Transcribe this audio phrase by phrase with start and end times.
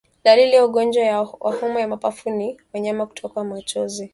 [0.23, 4.09] Dalili ya ugonjwa wa homa ya mapafu ni wanyama kutokwa machozi